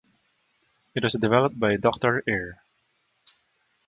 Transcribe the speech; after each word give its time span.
It 0.95 1.03
was 1.03 1.13
developed 1.13 1.59
by 1.59 1.75
Doctor 1.77 2.23
Ir. 2.25 2.59